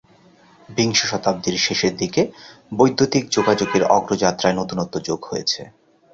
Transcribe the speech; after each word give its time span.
বিংশ 0.69 0.99
শতাব্দীর 1.05 1.55
শেষের 1.57 1.93
দিকে 1.97 2.21
বৈদ্যুতিন 2.71 3.23
যোগাযোগের 3.31 3.83
অগ্রযাত্রায় 3.89 4.57
নতুনত্ব 4.57 4.95
যোগ 5.07 5.19
হয়েছে। 5.25 5.61